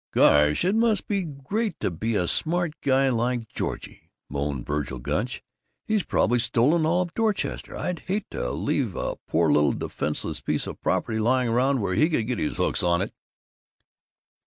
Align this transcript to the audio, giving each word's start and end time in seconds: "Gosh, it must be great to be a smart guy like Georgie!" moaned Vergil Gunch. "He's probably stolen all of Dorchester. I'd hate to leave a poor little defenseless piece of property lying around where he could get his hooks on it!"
"Gosh, 0.09 0.65
it 0.65 0.73
must 0.73 1.07
be 1.07 1.25
great 1.25 1.79
to 1.81 1.91
be 1.91 2.15
a 2.15 2.27
smart 2.27 2.73
guy 2.81 3.09
like 3.09 3.47
Georgie!" 3.49 4.09
moaned 4.29 4.65
Vergil 4.65 4.97
Gunch. 4.97 5.43
"He's 5.85 6.01
probably 6.01 6.39
stolen 6.39 6.87
all 6.87 7.03
of 7.03 7.13
Dorchester. 7.13 7.77
I'd 7.77 7.99
hate 7.99 8.27
to 8.31 8.49
leave 8.49 8.95
a 8.95 9.17
poor 9.27 9.51
little 9.51 9.73
defenseless 9.73 10.39
piece 10.41 10.65
of 10.65 10.81
property 10.81 11.19
lying 11.19 11.49
around 11.49 11.81
where 11.81 11.93
he 11.93 12.09
could 12.09 12.25
get 12.25 12.39
his 12.39 12.57
hooks 12.57 12.81
on 12.81 13.03
it!" 13.03 13.13